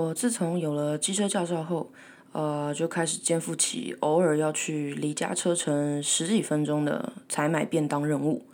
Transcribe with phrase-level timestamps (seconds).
[0.00, 1.92] 我自从有了机车驾照后，
[2.32, 8.46] 呃，就开始肩负起偶尔要去离家车程十几分钟的采买便当任务。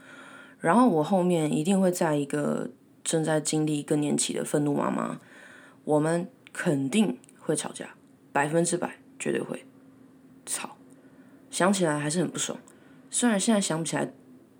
[0.59, 2.71] 然后我后面一定会在一个
[3.05, 5.21] 正在经历更年期的愤怒妈妈，
[5.85, 7.91] 我们肯定会吵架，
[8.33, 9.65] 百分之百绝对会
[10.45, 10.77] 吵。
[11.51, 12.59] 想起来还是很不爽，
[13.09, 14.11] 虽然现在想不起来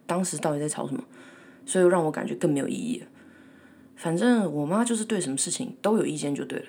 [0.07, 1.03] 当时到底在吵什么，
[1.67, 3.03] 所以让我感觉更没有意义。
[3.97, 6.67] 反正我妈就是对什么事情都有意见就对了。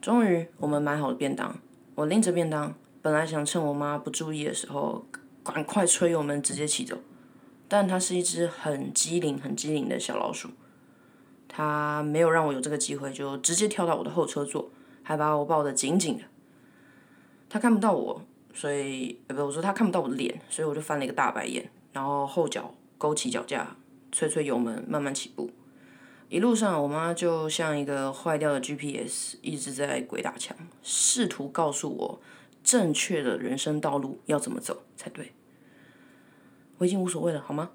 [0.00, 1.58] 终于我们买好了便当，
[1.94, 5.04] 我拎着便当，本来想趁我妈不注意的时候，
[5.44, 6.96] 赶快吹油门直接骑走。
[7.68, 10.48] 但它是一只很机灵、很机灵的小老鼠，
[11.46, 14.70] 它没有让我有这个机会，就直接跳到我的后车座，
[15.02, 16.24] 还把我抱得紧紧的。
[17.48, 18.22] 它看不到我，
[18.54, 23.76] 所以呃不，我说它看不到我的脸，所以我就翻了一个大白眼，然后后脚勾起脚架，
[24.10, 25.50] 吹吹油门，慢慢起步。
[26.30, 32.20] 一路上，我妈就像一个坏掉的 GPS，一直在鬼打墙，试图告诉我
[32.62, 35.32] 正确的人生道路要怎么走才对。
[36.78, 37.72] 我已经无所谓了，好吗？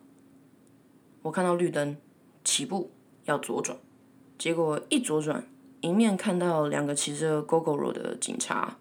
[1.23, 1.97] 我看到绿灯，
[2.45, 2.92] 起步
[3.25, 3.78] 要左转，
[4.38, 5.45] 结果一左转，
[5.81, 8.78] 迎面看到两个骑着 GoGoRo 的警察，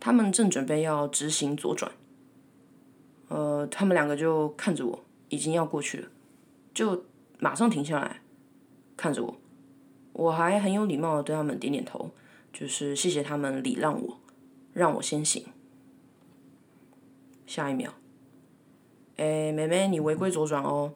[0.00, 1.92] 他们正准备要直行左转。
[3.28, 6.08] 呃，他们两个就看着我，已经要过去了，
[6.74, 7.04] 就
[7.38, 8.21] 马上停下来
[9.02, 9.36] 看着我。
[10.12, 12.12] 我还很有礼貌的对他们点点头，
[12.52, 14.20] 就是谢谢他们礼让我，
[14.72, 15.44] 让我先行。
[17.44, 17.92] 下一秒。
[19.16, 20.94] 哎，妹妹，你违规左转哦！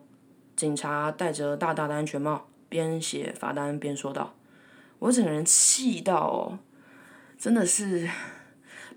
[0.55, 4.37] 警察戴着大大的安全帽，边写罚单边说道
[5.01, 6.59] ：“我整个人气到哦，
[7.37, 8.09] 真的是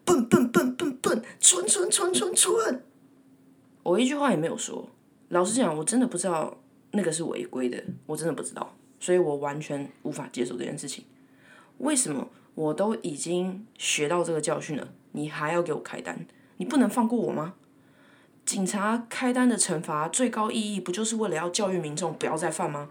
[0.05, 2.83] 笨笨笨笨笨，蠢蠢蠢蠢蠢！”
[3.81, 4.87] 我一句话也没有说。
[5.29, 6.57] 老实讲，我真的不知道
[6.91, 11.05] 那个是违规的，我真的不知道，所以我完全无法接受这件事情。
[11.79, 16.25] 为什么我都已经学到这个教训了，你还要给我开单？
[16.57, 17.53] 你不能放过我吗？
[18.45, 22.89] 警察开单的惩罚最高意义不就是为了要教育民众不要再犯吗？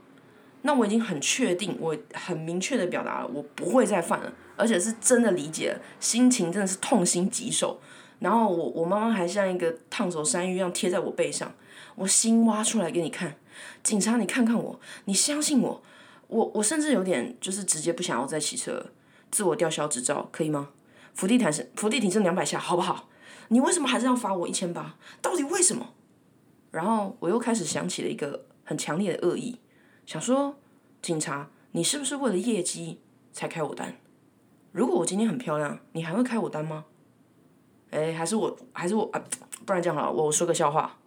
[0.62, 7.80] 那我已经很确定，我很明确的表达了我不会再犯了，而且是真的理解了，心情真的是痛心疾首。
[8.20, 11.52] 然后我我妈妈还像一个烫手山芋一样贴在我背上，
[11.94, 13.36] 我心挖出来给你看，
[13.82, 15.82] 警察你看看我，你相信我，
[16.28, 18.92] 我我甚至有点就是直接不想要再骑车，
[19.30, 20.70] 自我吊销执照可以吗？
[21.14, 23.08] 伏地挺身，伏地挺身两百下好不好？
[23.48, 24.96] 你为什么还是要罚我一千八？
[25.20, 25.94] 到底为什么？
[26.70, 29.58] 然后我又开始想起了一个很强烈的恶意，
[30.04, 30.56] 想说
[31.00, 33.00] 警察，你是不是为了业绩
[33.32, 33.96] 才开我单？
[34.70, 36.84] 如果我今天很漂亮，你还会开我单吗？
[37.90, 39.24] 哎，还是我，还是我啊？
[39.64, 40.98] 不然这样好了，我说个笑话。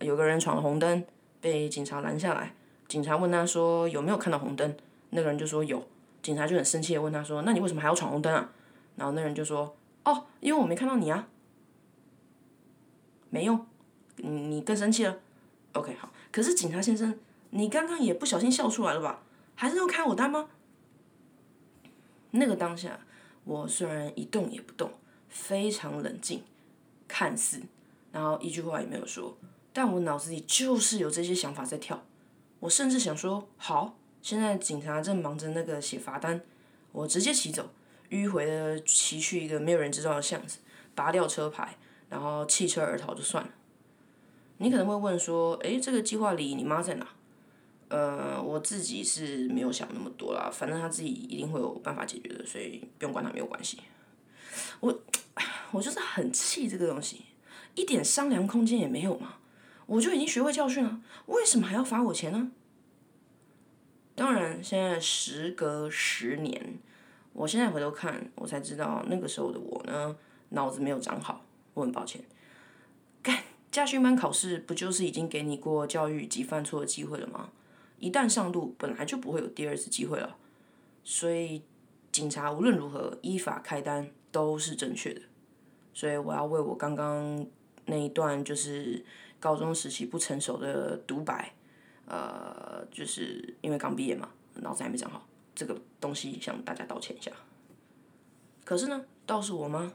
[0.00, 1.04] 有个人闯了红灯，
[1.40, 2.54] 被警察拦下来。
[2.88, 4.76] 警察问他说有没有看到红灯？
[5.10, 5.86] 那个人就说有。
[6.22, 8.50] 警察就很生气的问他说：那你为什么还要闯红灯啊？
[8.96, 11.28] 然后那人就说：哦，因为我没看到你啊。
[13.30, 13.66] 没用，
[14.16, 15.18] 你你更生气了
[15.74, 16.12] ，OK 好。
[16.32, 17.18] 可是警察先生，
[17.50, 19.22] 你刚刚也不小心笑出来了吧？
[19.54, 20.48] 还是要开我单吗？
[22.32, 22.98] 那个当下，
[23.44, 24.90] 我虽然一动也不动，
[25.28, 26.42] 非常冷静，
[27.06, 27.60] 看似，
[28.10, 29.36] 然后一句话也没有说，
[29.72, 32.02] 但我脑子里就是有这些想法在跳。
[32.60, 36.40] 我甚至想说，好，现在警察正忙着那个写罚单，
[36.92, 37.70] 我直接骑走，
[38.10, 40.58] 迂回的骑去一个没有人知道的巷子，
[40.94, 41.76] 拔掉车牌。
[42.08, 43.50] 然后弃车而逃就算了。
[44.58, 47.08] 你可能会问说：“诶，这个计划里你妈在哪？”
[47.90, 53.80] 呃，我自己是没有想那么多啦，反正他自己一定会有办法解决的，所以不用管他没有关系。
[54.78, 55.02] 我
[55.72, 57.22] 我就是很气这个东西，
[57.74, 59.34] 一点商量空间也没有嘛。
[59.86, 62.50] 我就已经学会教训了，为什么还要罚我钱呢？
[64.14, 66.78] 当然，现在时隔十年，
[67.32, 70.16] 我现在回头看，我才知道那个时候的我呢，
[70.50, 71.42] 脑子没有长好。
[71.74, 72.22] 我很抱歉，
[73.22, 73.38] 干
[73.70, 77.50] 驾训班考试不就是已经给你过教育及犯错的机会了吗？
[77.98, 80.36] 一旦上路，本来就不会有第二次机会了。
[81.04, 81.62] 所以
[82.10, 85.20] 警察无论如何依法开单都是正确的。
[85.92, 87.46] 所以我要为我刚刚
[87.84, 89.04] 那一段就是
[89.38, 91.52] 高中时期不成熟的独白，
[92.06, 97.30] 呃，就是因为刚毕业嘛，脑子还没长好，这个东西向大家道歉一下。
[98.64, 99.92] 可是呢，倒是我妈，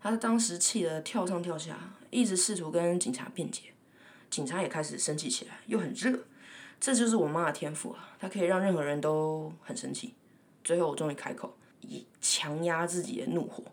[0.00, 3.72] 她当时气得跳上跳下，一直试图跟警察辩解，
[4.28, 6.18] 警察也开始生气起来，又很热。
[6.78, 10.14] 这就是我妈的天赋啊，她可以让任何人都很生气。
[10.62, 13.64] 最后我终于开口，以强压自己的怒火，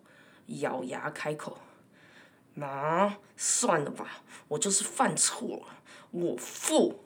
[0.48, 1.58] 咬牙开口
[2.58, 5.68] ：“妈，算了吧，我就是犯错了，
[6.12, 7.04] 我付。”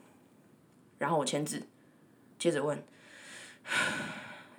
[0.98, 1.62] 然后我签字，
[2.38, 2.82] 接着问：“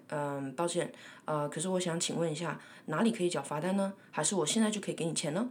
[0.10, 0.94] 嗯，抱歉，
[1.26, 3.94] 呃，可是我想请问一下，哪里可以缴罚单呢？
[4.12, 5.50] 还是我现在就可以给你钱呢？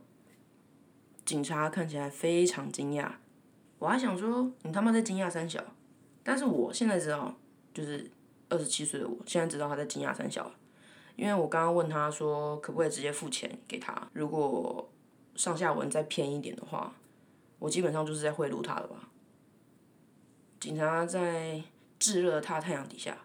[1.25, 3.13] 警察看起来非常惊讶，
[3.79, 5.65] 我还想说你他妈在惊讶三小，
[6.23, 7.35] 但是我现在知道，
[7.73, 8.11] 就是
[8.49, 10.55] 二十七岁的我现在知道他在惊讶三小了，
[11.17, 14.92] 因为我刚刚问他说可不可以直接付钱给他，如果
[15.37, 16.95] 上下文再偏一点的话，
[17.59, 19.09] 我基本上就是在贿赂他了吧。
[20.61, 21.63] 警察在
[21.99, 23.19] 炙热的大太阳底下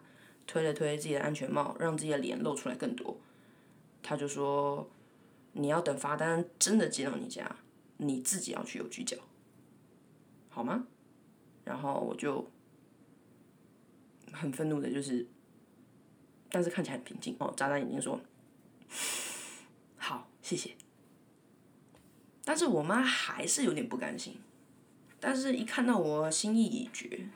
[0.46, 3.16] 推了推自己的安全帽，让自己的脸露出来更多，
[4.02, 4.88] 他就说
[5.52, 7.56] ：“你要等罚单真的寄到你家。”
[8.00, 9.16] 你自己要去邮局缴，
[10.48, 10.86] 好吗？
[11.64, 12.48] 然后我就
[14.32, 15.26] 很愤怒的，就是，
[16.48, 18.20] 但是看起来很平静哦，眨眨眼睛说
[19.98, 20.76] ：“好，谢谢。”
[22.48, 24.40] 但是我妈还是有点不甘心，
[25.20, 27.28] 但是一看到我心意已决，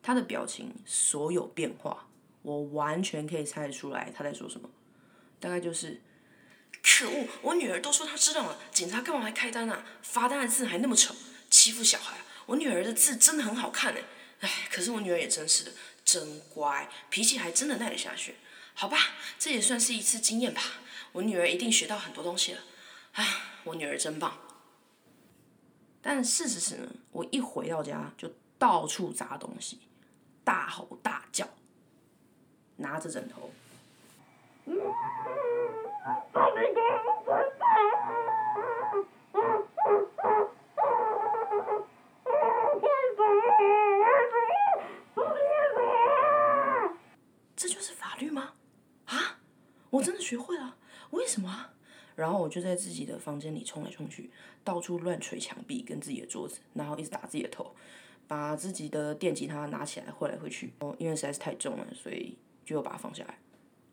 [0.00, 2.06] 她的表情所有变化，
[2.42, 4.70] 我完全可以猜得出来她在说什么，
[5.40, 6.00] 大概就是。
[6.84, 7.26] 可恶！
[7.42, 9.84] 我女儿都说她知道了，警察干嘛还开单啊？
[10.02, 11.16] 罚单的字还那么丑，
[11.50, 12.18] 欺负小孩。
[12.46, 14.02] 我女儿的字真的很好看哎，
[14.38, 15.72] 哎，可是我女儿也真是的，
[16.04, 18.36] 真乖，脾气还真的耐得下去。
[18.74, 18.96] 好吧，
[19.36, 20.62] 这也算是一次经验吧。
[21.10, 22.60] 我女儿一定学到很多东西了。
[23.14, 23.26] 哎，
[23.64, 24.38] 我女儿真棒。
[26.02, 29.78] 但事实是呢，我一回到家就到处砸东西，
[30.42, 31.46] 大吼大叫，
[32.76, 33.50] 拿着枕头。
[47.56, 48.54] 这就是法律吗？
[49.06, 49.38] 啊！
[49.90, 50.76] 我真的学会了，
[51.10, 51.70] 为什么？
[52.20, 54.30] 然后我就在自己的房间里冲来冲去，
[54.62, 57.74] 到处乱捶墙壁跟自己的桌子，然后一直打自己的头，
[58.28, 60.72] 把自己的电吉他拿起来挥来挥去。
[60.80, 63.38] 哦，因为实在是太重了，所以就又把它放下来，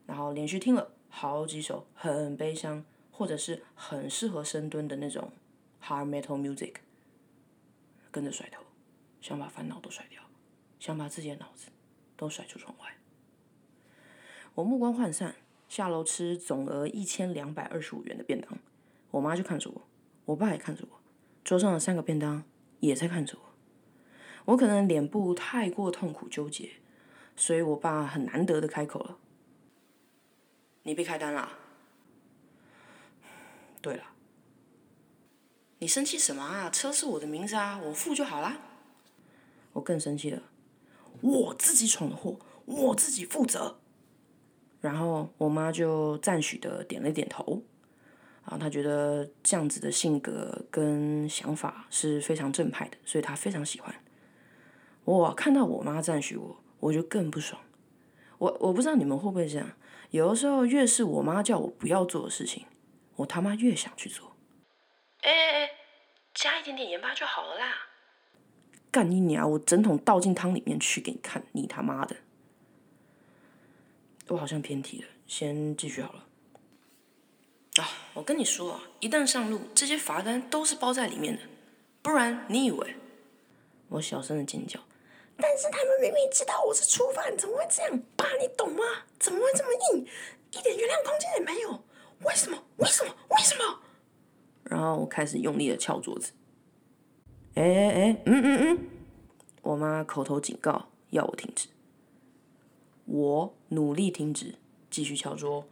[0.05, 2.85] 然后连续听了好几首很悲伤。
[3.09, 5.31] 或者是很适合深蹲的那种
[5.81, 6.75] hard metal music，
[8.11, 8.61] 跟着甩头，
[9.21, 10.21] 想把烦恼都甩掉，
[10.79, 11.69] 想把自己的脑子
[12.15, 12.95] 都甩出窗外。
[14.53, 15.33] 我目光涣散，
[15.67, 18.57] 下楼吃总额一千两百二十五元的便当。
[19.11, 19.81] 我妈就看着我，
[20.25, 20.99] 我爸也看着我，
[21.43, 22.43] 桌上的三个便当
[22.79, 23.47] 也在看着我。
[24.45, 26.71] 我可能脸部太过痛苦纠结，
[27.35, 29.17] 所以我爸很难得的开口了
[30.83, 31.51] ：“你被开单了。”
[33.81, 34.03] 对了，
[35.79, 36.69] 你生气什么啊？
[36.69, 38.57] 车是我的名字啊，我付就好啦。
[39.73, 40.43] 我更生气了，
[41.21, 43.79] 我自己闯的祸，我自己负责。
[44.81, 47.63] 然后我妈就赞许的点了点头，
[48.43, 53.93] 啊，她觉得这样子的性格跟想法是非常正派的，所以她非常喜欢。
[55.03, 57.61] 我看到我妈赞许我，我就更不爽。
[58.37, 59.71] 我我不知道你们会不会这样，
[60.11, 62.65] 有的时候越是我妈叫我不要做的事情。
[63.15, 64.35] 我他妈越想去做，
[65.21, 65.69] 哎哎哎，
[66.35, 67.73] 加一点点盐巴就好了啦！
[68.91, 69.49] 干你娘！
[69.49, 72.15] 我整桶倒进汤里面去给你看，你他妈的！
[74.29, 76.25] 我好像偏题了，先继续好了。
[77.77, 81.43] 啊，我跟你说啊，一旦上路，这些罚单都是包在里面的，
[82.01, 82.95] 不然你以为？
[83.89, 84.79] 我小声的尖叫。
[85.37, 87.99] 但是他们明明知道我是初犯，怎么会这样？
[88.15, 88.83] 爸，你懂吗？
[89.19, 90.07] 怎么会这么硬？
[90.51, 91.83] 一点原谅空间也没有。
[92.23, 92.57] 为什么？
[92.77, 93.13] 为什么？
[93.29, 93.79] 为什么？
[94.63, 96.31] 然后我开始用力的敲桌子。
[97.53, 98.89] 哎哎哎，嗯嗯嗯，
[99.61, 101.67] 我妈口头警告要我停止。
[103.07, 104.55] 我努力停止，
[104.91, 105.65] 继续敲桌，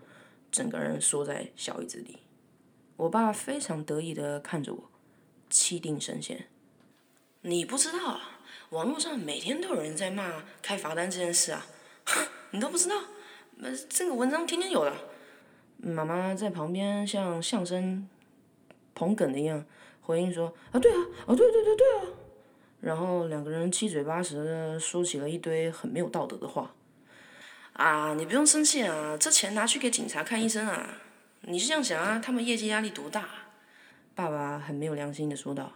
[0.49, 2.17] 整个人缩在小椅子里。
[2.95, 4.89] 我爸非常得意的看着我，
[5.49, 6.47] 气定神闲。
[7.41, 8.39] 你不知道啊，
[8.69, 11.67] 网络上每天都有人在骂开罚单这件事啊，
[12.51, 12.95] 你都不知道？
[13.57, 14.93] 那这个文章天天有的。
[15.77, 18.07] 妈妈在旁边像相声
[18.93, 19.65] 捧哏的一样
[20.01, 22.05] 回应说：“啊，对啊，啊，对对对对啊。”
[22.79, 26.74] 然后两个人七嘴八舌的说起了一堆很没有道德的话。
[27.75, 30.87] 啊，你不用生气啊，这钱拿去给警察看医生啊。
[31.41, 32.21] 你是这样想啊？
[32.23, 33.27] 他们业绩压力多大？
[34.15, 35.73] 爸爸很没有良心的说道。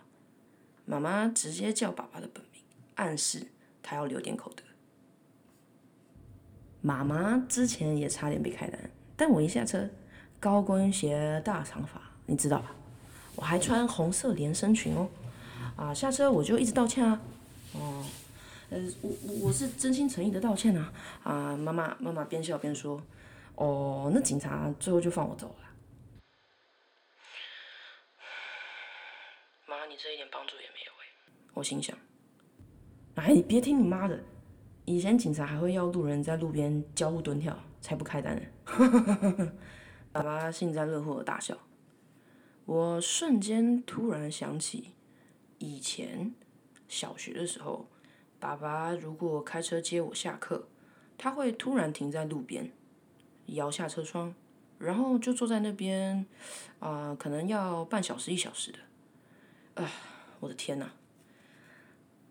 [0.86, 2.64] 妈妈直接叫爸爸的本名，
[2.96, 3.48] 暗示
[3.84, 4.64] 他要留点口德。
[6.82, 8.80] 妈妈之前也差点被开单。
[9.18, 9.90] 但我一下车，
[10.40, 12.72] 高跟鞋、大长发，你知道吧？
[13.36, 15.10] 我还穿红色连身裙哦。
[15.76, 17.22] 啊，下车我就一直道歉啊。
[17.74, 18.06] 哦，
[18.70, 20.94] 呃，我我我是真心诚意的道歉啊。
[21.24, 23.02] 啊，妈妈妈妈边笑边说，
[23.56, 25.70] 哦，那警察最后就放我走了。
[29.68, 31.52] 妈，你这一点帮助也没有哎。
[31.54, 31.98] 我心想，
[33.16, 34.24] 哎，你别听你妈的，
[34.86, 37.58] 以前警察还会要路人在路边交互蹲跳。
[37.82, 38.42] 才不开单呢！
[40.12, 41.58] 爸爸幸灾乐祸的大笑。
[42.66, 44.96] 我瞬间突然想起，
[45.60, 46.36] 以前
[46.90, 47.90] 小学的时候，
[48.40, 50.68] 爸爸如果开车接我下课，
[51.18, 52.72] 他会突然停在路边，
[53.48, 54.34] 摇下车窗，
[54.78, 56.26] 然后就坐在那边，
[56.80, 58.80] 啊，可能要半小时一小时的。
[59.84, 59.92] 啊，
[60.40, 60.92] 我的天哪！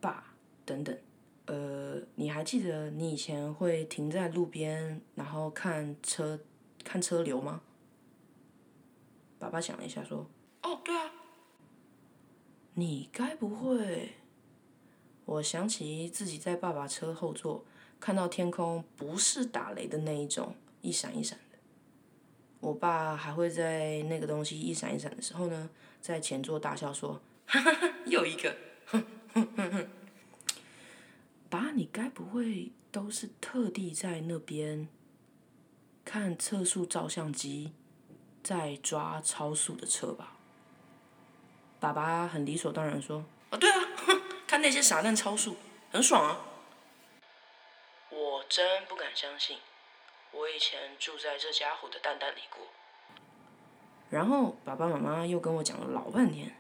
[0.01, 0.33] 爸，
[0.65, 0.97] 等等，
[1.47, 6.41] 呃，你还记得你以前会停在路边，然后看车
[6.83, 7.61] 看车流吗？
[9.39, 10.27] 爸爸想了一下，说
[10.63, 11.13] ：“哦，对啊。”
[12.75, 14.15] 你该不会？
[15.29, 17.63] 我想起自己在爸爸车后座
[18.01, 21.59] 看到天空不是打雷的那一种，一闪一闪的。
[22.61, 25.69] 我爸还会在那个东西一闪一闪的时候呢，
[26.01, 28.57] 在前座大笑说：“哈哈哈，又一个，
[28.87, 29.05] 哼
[29.35, 29.89] 哼哼哼。”
[31.51, 34.89] 爸，你该不会都是特地在那边
[36.07, 37.73] 看测速照相机？
[38.43, 40.39] 在抓超速的车吧。
[41.79, 43.79] 爸爸很理所当然说：“哦，对啊，
[44.59, 45.57] 看那些傻蛋超速，
[45.93, 46.41] 很爽啊。”
[48.11, 49.59] 我真不敢相信，
[50.33, 52.67] 我以前住在这家伙的蛋蛋里过。
[54.11, 56.57] 然后爸爸妈妈又跟我讲了老半天，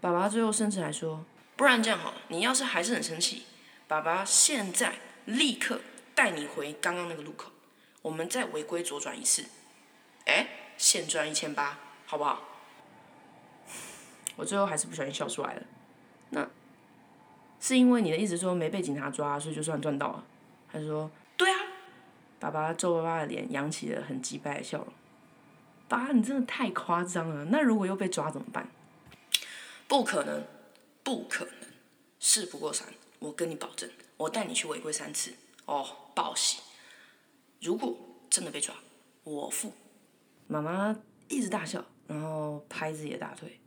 [0.00, 1.26] 爸爸最后甚至还说
[1.56, 3.44] ：“不然这样好了，你要是还是很生气，
[3.86, 4.94] 爸爸现在
[5.26, 5.82] 立刻
[6.14, 7.50] 带你回刚刚那个路口，
[8.00, 9.44] 我们再违规左转一次。”
[10.24, 10.62] 哎。
[10.78, 12.42] 现赚一千八，好不好？
[14.36, 15.62] 我最后还是不小心笑出来了。
[16.28, 16.46] 那
[17.66, 20.24] 是因为你的意思说没被警察抓，所以就算赚到了？
[20.68, 21.58] 还是说，对啊？
[22.38, 24.86] 爸爸皱巴巴的脸扬起了很击败的笑容。
[25.88, 27.46] 爸，你真的太夸张了。
[27.46, 28.68] 那如果又被抓怎么办？
[29.88, 30.44] 不可能，
[31.02, 31.54] 不可能。
[32.20, 32.86] 事不过三，
[33.18, 35.32] 我跟你保证，我带你去违规三次。
[35.64, 36.60] 哦，报喜。
[37.60, 37.98] 如果
[38.30, 38.72] 真的被抓，
[39.24, 39.72] 我付。
[40.46, 40.96] 妈妈
[41.26, 43.58] 一直大笑，然后拍自己的大腿。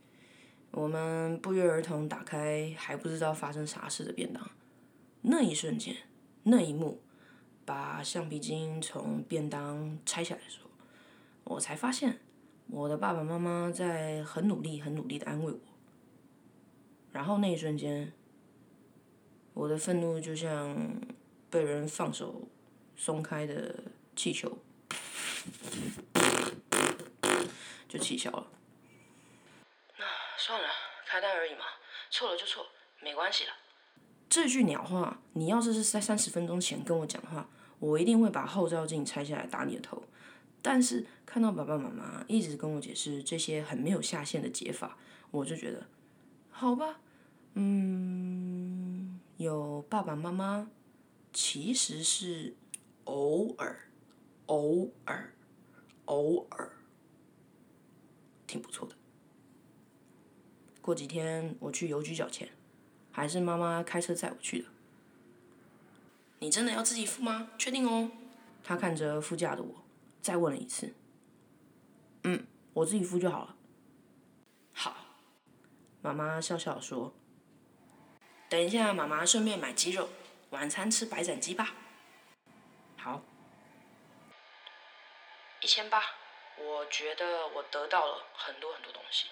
[0.72, 4.50] 我们不约而同打开还不知道发生啥事的便当。
[5.22, 5.96] 那一瞬间，
[6.44, 7.02] 那一幕，
[7.64, 10.70] 把橡皮筋从便当拆下来的时候，
[11.44, 12.20] 我才发现
[12.68, 15.58] 我的爸爸妈妈在很努力、很努力的安慰我。
[17.12, 18.12] 然后那一瞬间，
[19.52, 21.00] 我的愤怒就像
[21.50, 22.48] 被人放手
[22.96, 23.82] 松开的
[24.14, 24.56] 气球。
[27.88, 28.46] 就气消了。
[30.40, 30.68] 算了，
[31.06, 31.64] 开单而已嘛，
[32.10, 32.66] 错了就错，
[33.02, 33.50] 没关系了。
[34.28, 37.46] 这句鸟话，你要是是在三十分钟前跟我讲的话，
[37.78, 40.02] 我一定会把后照镜拆下来打你的头。
[40.62, 44.96] 但是看到爸爸妈妈一直跟我解释这些很没有下限的解法，
[45.30, 45.86] 我就觉得，
[46.50, 47.00] 好吧，
[47.54, 50.70] 嗯，有爸爸妈妈
[51.32, 52.56] 其实是
[53.04, 53.90] 偶尔，
[54.46, 55.34] 偶尔，
[56.06, 56.72] 偶尔。
[58.46, 58.94] 挺不错的。
[60.80, 62.48] 过几天我去邮局缴钱，
[63.12, 64.68] 还是妈妈开车载我去的。
[66.38, 67.50] 你真的要自己付吗？
[67.58, 68.10] 确定哦。
[68.64, 69.84] 他看着副驾的我，
[70.22, 70.94] 再问了一次。
[72.24, 73.56] 嗯，我自己付就好了。
[74.72, 74.96] 好。
[76.02, 77.12] 妈妈笑笑说
[78.48, 80.08] ：“等一下，妈妈顺便买鸡肉，
[80.48, 81.74] 晚餐吃白斩鸡吧。”
[82.96, 83.22] 好。
[85.60, 86.00] 一千八。
[86.58, 89.28] 我觉得我得到了很多很多东西。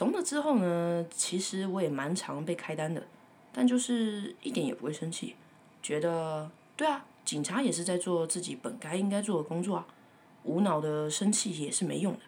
[0.00, 3.06] 从那之后呢，其实我也蛮常被开单的，
[3.52, 5.36] 但就是一点也不会生气，
[5.82, 9.86] 觉得对啊，警察也是在做自己本该应该做的工作啊，
[10.44, 12.20] 无脑的生气也是没用的。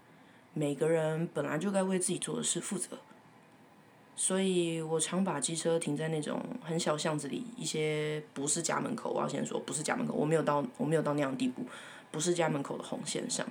[0.53, 2.99] 每个人本来就该为自己做的事负责，
[4.15, 9.11] 所以我常把机车停在那种很小巷子里，一些不是家门口。
[9.13, 11.65] 我要先说，不是家门口，我没有到我没有到那样地步。
[12.11, 13.47] 不是家门口的红线上，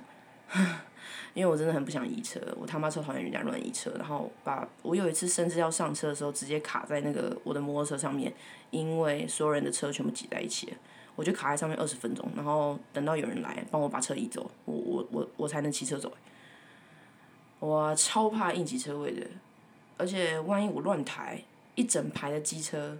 [1.34, 3.90] 因为我真的很不想移车，我他妈超讨厌人家乱移车。
[3.98, 8.32] 然后把我有一次甚至要上车的时候，直接卡在那个我的摩托车上面，
[8.70, 10.76] 因为所有人的车全部挤在一起了，
[11.16, 12.28] 我就卡在上面二十分钟。
[12.36, 16.12] 然后等到有人来帮我把车移走，我我我我才能骑车走。
[17.58, 19.26] 我超怕应急车位的，
[19.96, 21.42] 而且万一我乱抬，
[21.74, 22.98] 一整排的机车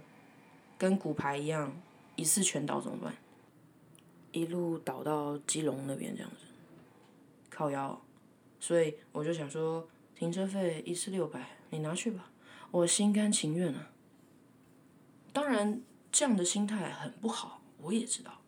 [0.77, 1.71] 跟骨牌一样，
[2.15, 3.13] 一次全倒怎么办？
[4.31, 6.45] 一路倒到基隆那边这样子，
[7.53, 8.01] 靠腰，
[8.59, 12.31] 所以我就想说，停车费一次六百，你拿去吧，
[12.71, 13.91] 我心甘情愿啊。
[15.31, 15.81] 当然，
[16.11, 18.41] 这样的心态很不好，我也知道，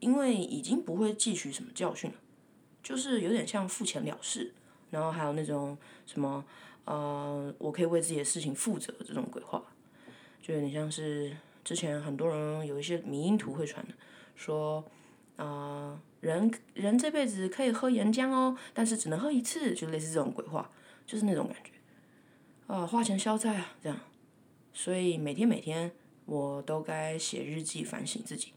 [0.00, 2.16] 因为已经不会汲取什么教训了，
[2.82, 4.52] 就是有点像付钱了事，
[4.90, 6.44] 然后还有那种什么，
[6.86, 9.62] 呃，我可以为自己的事情负责这种鬼话，
[10.42, 13.94] 就有点像是之前很多人有一些迷因图会传的，
[14.34, 14.84] 说。
[15.36, 20.70] 啊，人人这辈子可以喝岩浆哦，但是只能喝一次，就类似这种鬼话，
[21.06, 21.70] 就是那种感觉。
[22.66, 23.98] 啊，花钱消灾啊，这样。
[24.72, 25.90] 所以每天每天
[26.26, 28.52] 我都该写日记反省自己。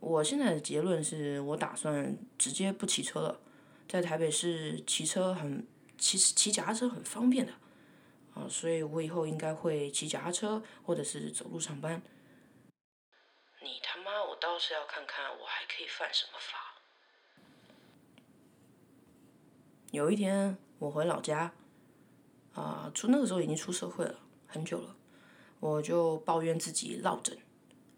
[0.00, 3.40] 我现在的结论是我打算直接不骑车了，
[3.88, 5.64] 在台北市骑车很
[5.98, 7.52] 骑骑脚踏车很方便的，
[8.34, 12.02] 啊，所以我以后应该会骑脚踏车或者是走路上班。
[14.06, 16.76] 妈，我倒是要看看我还可以犯什么法。
[19.90, 21.52] 有一天我回老家。
[22.54, 24.96] 啊，出那个时候已经出社会了很久了，
[25.60, 27.36] 我就抱怨自己落枕，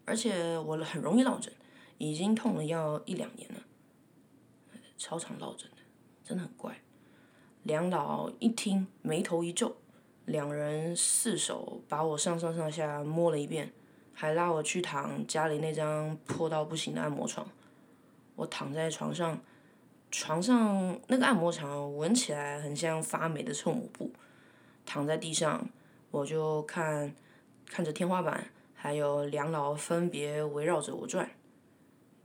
[0.03, 1.53] 而且我很容易落枕，
[1.97, 3.61] 已经痛了要一两年了，
[4.97, 5.77] 超常落枕的，
[6.25, 6.81] 真的很怪。
[7.63, 9.77] 两老一听，眉头一皱，
[10.25, 13.71] 两人四手把我上上上下摸了一遍，
[14.19, 17.47] 还拉我去躺家里那张破到不行的按摩床。
[18.35, 19.39] 我躺在床上，
[20.11, 24.11] 床上那个按摩床闻起来很像发霉的臭抹布。
[24.85, 25.65] 躺在地上，
[26.11, 27.15] 我就看，
[27.65, 31.31] 看着天花板，还有两老分别围绕着我转，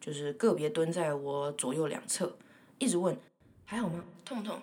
[0.00, 2.36] 就是个别蹲在我左右两侧，
[2.80, 3.16] 一直问，
[3.64, 4.04] 还好吗？
[4.24, 4.60] 痛不痛？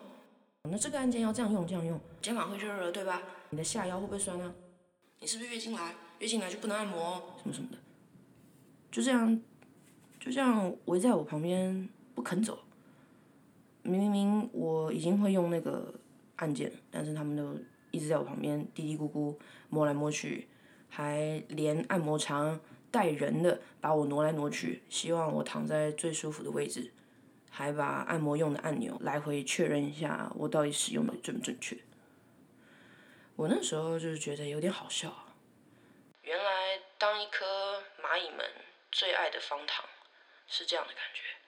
[0.63, 3.21] 那这个按键要这样用，这样用，肩膀会热热，对吧？
[3.51, 4.53] 你的下腰会不会酸呢？
[5.21, 5.95] 你是不是月经来？
[6.21, 7.77] 月经来就不能按摩，什么什么的，
[8.89, 9.41] 就这样，
[10.19, 12.59] 就这样围在我旁边不肯走。
[13.83, 15.93] 明明明我已经会用那个
[16.37, 17.57] 按键，但是他们都。
[17.93, 19.35] 一直在我旁边嘀嘀咕咕
[19.67, 20.47] 摸来摸去，
[20.87, 22.57] 还连按摩床
[22.89, 26.93] 带人的把我挪来挪去，希望我躺在最舒服的位置，
[27.49, 31.77] 还把按摩用的按钮来回确认一下我到底使用的正不正确。
[33.35, 35.13] 我那时候就是觉得有点好笑，
[36.31, 38.49] 原来当一颗蚂蚁们
[38.89, 39.83] 最爱的方糖
[40.47, 41.40] 是这样的感觉。